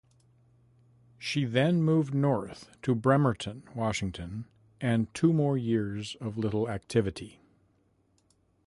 [1.19, 4.45] She then moved north to Bremerton, Washington,
[4.79, 7.39] and two more years of little activity.